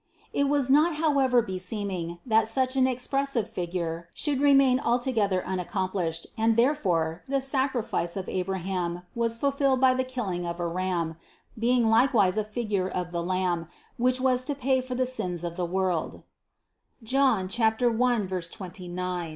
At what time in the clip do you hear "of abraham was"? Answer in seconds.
8.17-9.37